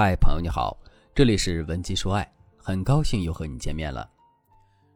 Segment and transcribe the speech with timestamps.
[0.00, 0.78] 嗨，朋友你好，
[1.12, 4.08] 这里是文姬说爱，很高兴又和你见面了。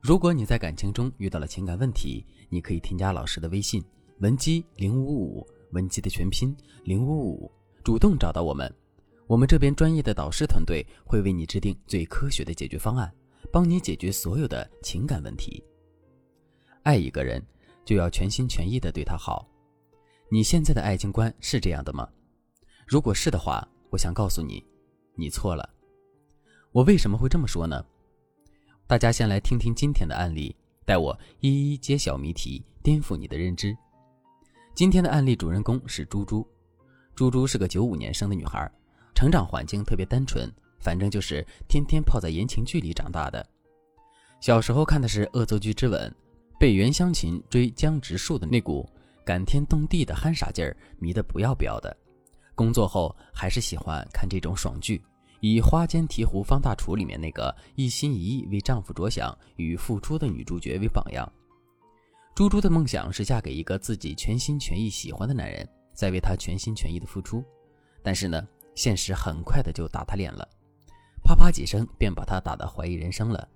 [0.00, 3.80] 如果你在感情中遇到了情感问题，你可以添加老师的微信
[4.18, 7.48] 文姬零五五，文姬的全拼零五五，
[7.84, 8.74] 主动找到我们，
[9.28, 13.08] 我们这边专业的导师团队会为你制定最科学的解决方案，
[13.52, 15.62] 帮你解决所有的情感问题。
[16.82, 17.40] 爱一个人，
[17.84, 19.48] 就要全心全意的对他好。
[20.28, 22.08] 你现在的爱情观是这样的吗？
[22.84, 24.60] 如果是的话，我想告诉你。
[25.20, 25.68] 你错了，
[26.70, 27.84] 我为什么会这么说呢？
[28.86, 30.54] 大家先来听听今天的案例，
[30.86, 33.76] 带我一一揭晓谜题，颠覆你的认知。
[34.76, 36.46] 今天的案例主人公是猪猪，
[37.16, 38.70] 猪猪是个九五年生的女孩，
[39.12, 43.44] 成长环境特别单纯，反正就是天天泡在言情剧里长大的。
[44.40, 46.08] 小时候看的是《恶作剧之吻》，
[46.60, 48.88] 被袁湘琴追江直树的那股
[49.24, 51.96] 感天动地的憨傻劲儿迷得不要不要的。
[52.58, 55.00] 工作后还是喜欢看这种爽剧，
[55.38, 61.32] 以《花间提壶》方大厨里面那个一心一意为丈夫着想与付出的女主角为榜样。
[62.34, 67.44] 猪猪的梦想是嫁给一个自己全心全意喜欢的男人，再为他全心全意的付出。
[68.02, 70.48] 但是呢，现实很快的就打他脸了，
[71.22, 73.48] 啪啪几声便把他打得怀疑人生了。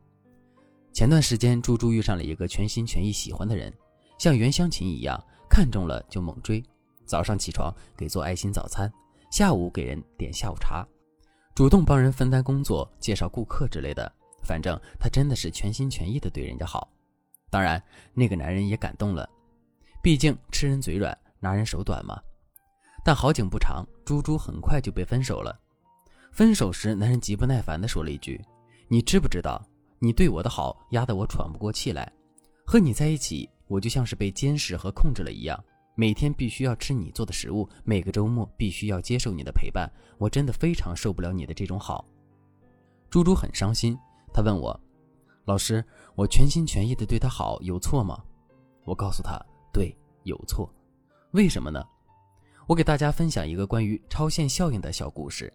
[0.93, 3.73] 前段时间，猪猪遇上了一个全心全意喜欢的人，
[4.17, 6.63] 像袁湘琴一样，看中了就猛追。
[7.13, 8.91] 早上起床给做爱心早餐，
[9.31, 10.83] 下午给人点下午茶，
[11.55, 14.11] 主动帮人分担工作、介绍顾客之类的。
[14.43, 16.91] 反正他真的是全心全意的对人家好。
[17.51, 17.83] 当然，
[18.15, 19.29] 那个男人也感动了，
[20.03, 22.19] 毕竟吃人嘴软，拿人手短嘛。
[23.05, 25.55] 但好景不长，猪猪很快就被分手了。
[26.33, 28.43] 分手时，男人极不耐烦地说了一句
[28.89, 29.63] ：“你知不知道，
[29.99, 32.11] 你对我的好压得我喘不过气来？
[32.65, 35.63] 和你在一起，我就像是被监视和控制了一样。”
[35.95, 42.07] 每天必须要吃你做的食物，每个周末必须要接受你的陪伴，我真的非常受不了你的这种好。
[43.11, 43.99] 猪猪很伤心，
[44.33, 44.79] 他问我
[45.45, 48.19] ：“老师，我全心全意的对他好有错吗？”
[48.85, 49.39] 我告诉他
[49.73, 50.73] ：“对，有错。
[51.33, 51.85] 为什么呢？”
[52.67, 55.53] 我给大家分享一个关于超限效应的小故事。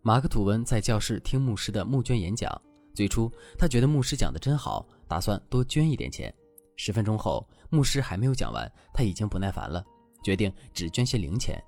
[0.00, 2.50] 马克吐温在教室听牧师的募捐演讲，
[2.94, 6.32] 最初他觉得牧师讲的真好，打算多捐一点钱。
[6.76, 9.82] 十分钟后，牧师还没有讲完，他已经不耐烦了，
[10.22, 11.58] 决定只捐些零钱。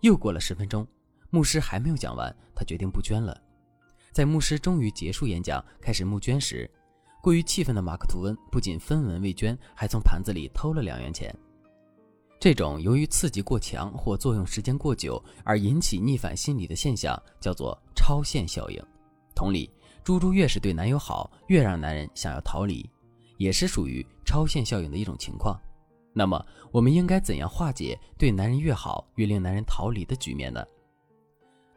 [0.00, 0.84] 又过了十分钟，
[1.30, 3.40] 牧师还没有讲完，他决定不捐了。
[4.10, 6.68] 在牧师终于结束演讲，开始募捐时，
[7.22, 11.32] 过于气愤的马克吐温不仅分文未捐，还从盘子里偷了两元钱。
[12.40, 18.84] 这种由于刺激过强或作用时间过久而引起逆反心理的现象，叫做超限效应。
[19.36, 19.70] 同理，
[20.02, 22.84] 猪猪越是对男友好，越让男人想要逃离。
[23.44, 25.60] 也是属于超限效应的一种情况。
[26.14, 30.64] 那么，我们应该怎样化解对男人越好越令男人逃离的局面呢？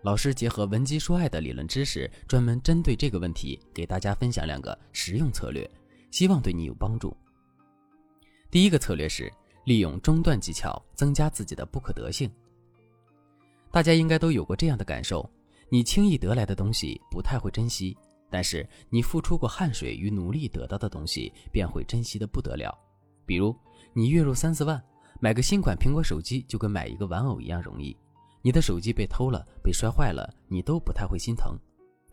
[0.01, 5.69] 老师结合文姬说爱的理论知识，专门针对这个问题，给大家分享两个实用策略，
[6.09, 7.13] 希望对你有帮助。
[8.49, 9.29] 第一个策略是
[9.65, 12.31] 利用中断技巧，增加自己的不可得性。
[13.71, 15.29] 大家应该都有过这样的感受：
[15.67, 17.97] 你轻易得来的东西，不太会珍惜。
[18.29, 22.77] 但是你付出过汗水与努力得到的东西，便会珍惜的不得了。
[23.25, 23.55] 比如
[23.93, 24.81] 你月入三四万，
[25.19, 27.95] 买个新款苹果手机就跟买一个玩偶一样容易。
[28.41, 31.57] 你的手机被偷了、被摔坏了，你都不太会心疼，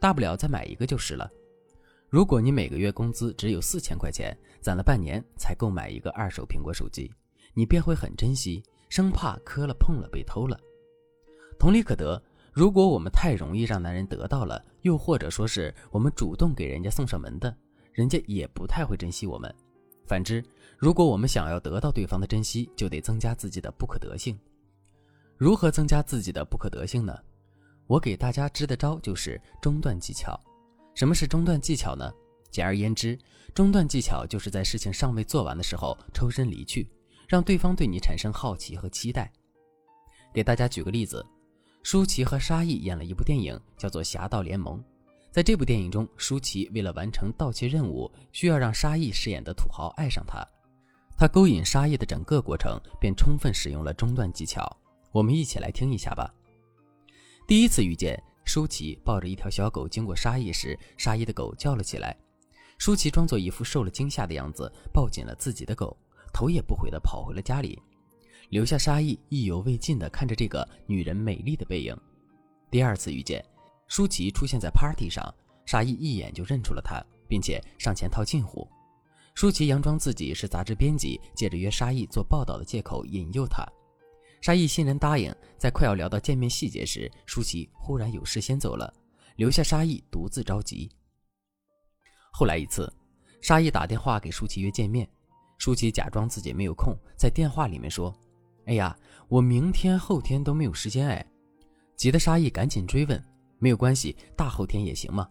[0.01, 1.31] 大不了再买一个就是了。
[2.09, 7.13] 如果你每个月工资只有四千块钱，攒了半年才购买一个二手苹果手机，
[7.55, 10.59] 你便会很珍惜，生怕磕了碰了被偷了。
[11.59, 12.23] 同理可得。
[12.55, 17.55] 如果我们太容易让男人得到了，又或者说是我们主动给人家送上门的，
[17.93, 19.53] 人家也不太会珍惜我们。
[20.07, 20.41] 反之，
[20.79, 24.39] 如果我们想要得到对方的珍惜，就得增加自己的不可得性。
[25.37, 27.13] 如何增加自己的不可得性呢？
[27.89, 30.41] 我给大家支的招就是中断技巧。
[30.95, 32.09] 什么是中断技巧呢？
[32.53, 33.19] 简而言之，
[33.53, 36.89] 中断技巧就是在事情尚未做完的时候抽身离去，
[37.27, 39.33] 让对方对你产生好奇和期待。
[40.33, 41.27] 给大家举个例子。
[41.85, 44.79] 舒淇和沙溢演了一部电影，叫做《侠盗联盟》。
[45.31, 50.43] 在这部电影中，舒淇为了完成盗窃任务，需要让沙溢饰演的土豪爱上她。
[51.19, 54.67] 他勾引沙溢的整个过程，便充分使用了中断技巧。
[55.13, 56.33] 我们一起来听一下吧。
[57.47, 62.17] 第一次遇见，舒淇抱着一条小狗经过沙溢时，沙溢的狗叫了起来。
[62.79, 65.95] 舒淇装作一副受了惊吓的样子，抱紧了自己的狗，
[66.33, 67.79] 头也不回地跑回了家里。
[68.51, 71.97] 留下沙溢意犹未尽地看着这个女人美丽的背影。
[72.71, 73.45] 第二次遇见，
[73.89, 75.23] 舒淇出现在 party 上，
[75.67, 78.69] 沙溢一眼就认出了她，并且上前套近乎。
[79.35, 83.67] 舒淇佯装自己是杂志编辑，借着约沙溢做报道的借口引诱他。
[84.41, 88.95] 沙溢欣然答应，在快要聊到见面细节时，舒淇忽然有事先走了，
[89.37, 90.89] 留下沙溢独自着急。
[92.31, 92.93] 后来一次，
[93.41, 95.09] 沙溢打电话给舒淇约见面，
[95.59, 98.15] 舒淇假装自己没有空，在电话里面说
[98.67, 98.97] ：“哎呀，
[99.29, 101.25] 我明天后天都没有时间哎。”
[101.97, 103.25] 急得沙溢赶紧追问
[103.59, 105.29] ：“没有关系，大后天也行吗？”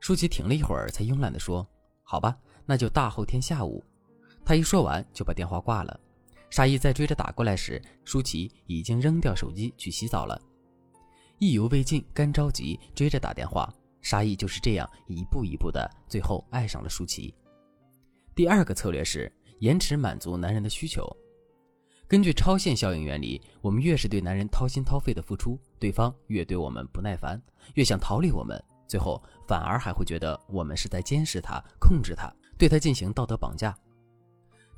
[0.00, 1.66] 舒淇停了一会儿，才慵懒地说
[2.04, 3.82] ：“好吧，那就大后天下午。”
[4.44, 5.98] 他一说完就把电话挂了。
[6.50, 10.40] 沙溢在追着打过来时，舒淇已经扔掉手机去洗澡了。
[11.38, 13.72] 意犹未尽，干着急，追着打电话。
[14.00, 17.34] 沙溢就是这样一步一步的，最后爱上了舒淇。
[18.36, 21.04] 第二个策略是延迟满足男人的需求。
[22.08, 27.40] 根据超限效应原理，我们越是对男人掏心掏肺的付出，对方越对我们不耐烦，
[27.74, 33.76] 越想逃离我们，最后反而还会觉得我们是在监视他、控制他，对他进行道德绑架。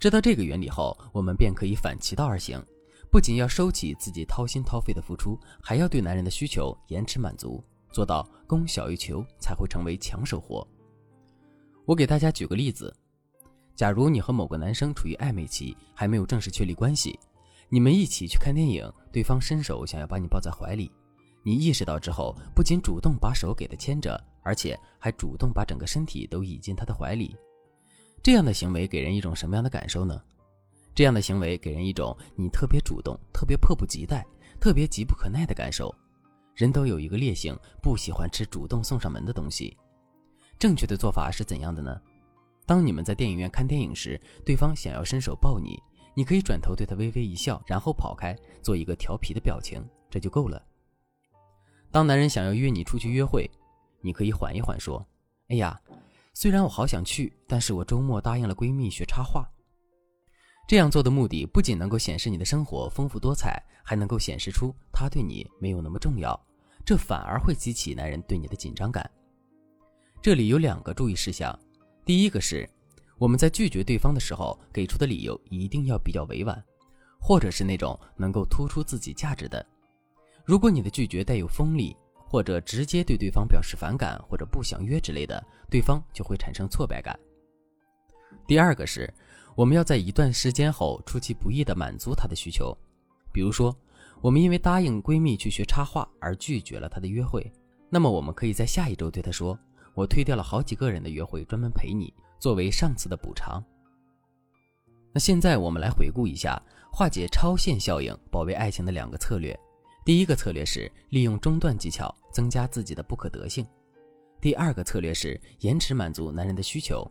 [0.01, 2.65] 知道这个原理后，我们便可以反其道而行，
[3.11, 10.67] 不仅要收起自己掏心掏肺的付出，还要对男人的需求延迟满足，做到供小于求，才会成为抢手货。
[11.85, 12.95] 我给大家举个例子：
[13.79, 17.17] 假如你和某个男生处于暧昧期，还没有正式确立关系，
[17.69, 20.91] 你们一起去看电影，对方伸手想要把你抱在怀里，
[21.45, 27.37] 你意识到之后，不仅主动把手给他牵着，而且还主动把整个身体都倚进他的怀里。
[28.21, 30.21] 这样的行为给人一种什么样的感受呢？
[30.93, 34.27] 这样的行为给人一种你特别主动、特别迫不及待、
[34.59, 35.95] 特别急不可耐的感受。
[36.57, 39.77] 人都有一个劣性，不喜欢吃主动送上门的东西。
[40.59, 41.97] 正确的做法是怎样的呢？
[42.69, 45.82] 当你们在电影院看电影时，对方想要伸手抱你，
[46.15, 50.62] 你可以转头对他微微一笑，然后跑开，做一个调皮的表情，这就够了。
[51.91, 53.50] 当男人想要约你出去约会，
[54.03, 55.03] 你可以缓一缓，说
[55.49, 55.81] ：“哎呀。”
[56.35, 59.44] 虽然我好想去，但是我周末答应了闺蜜学插画。
[60.69, 66.38] 这样做的目的不仅能够显示你的生活丰富多彩，还能够显示出他对你没有那么重要，
[66.85, 69.11] 这反而会激起男人对你的紧张感。
[70.23, 71.59] 这里有两个注意事项：
[72.08, 72.66] 第一个是，
[73.19, 76.64] 我们在拒绝对方的时候给出的理由一定要比较委婉，
[77.20, 79.62] 或者是那种能够突出自己价值的。
[80.43, 87.14] 如果你的拒绝带有锋利，或者直接对对方表示反感，或者不想约之类的，对方就会产生挫败感。
[88.46, 89.12] 第二个是，
[89.55, 92.75] 我们要在一段时间后出其不意地满足他的需求。
[93.31, 93.76] 比如说，
[94.22, 97.52] 我们因为答应闺蜜去学插画而拒绝了她的约会，
[97.90, 99.58] 那么我们可以在下一周对她说
[99.99, 103.61] ：“我推掉了好几个人的约会，专门陪你，作为上次的补偿。”
[105.12, 106.62] 那现在我们来回顾一下
[106.93, 109.59] 化解超限效应、保卫爱情的两个策略。
[110.05, 113.67] 第一个策略是利用中断技巧增加自己的不可得性，
[114.41, 117.05] 第二个策略是延迟满足男人的需求。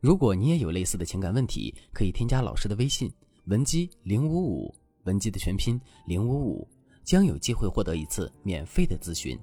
[0.00, 3.08] 如果你也有类似的情感问题，可以添加老师的微信
[3.44, 4.74] 文姬零五五，
[5.04, 6.68] 文姬的全拼零五五，
[7.04, 9.38] 将有机会获得一次免费的咨询。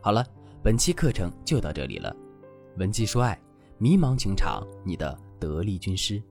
[0.00, 0.24] 好了，
[0.64, 2.14] 本期课程就到这里了，
[2.76, 3.36] 文姬说爱，
[3.78, 6.22] 迷茫情场你的得力军师。